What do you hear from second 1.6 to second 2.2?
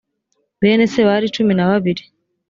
babiri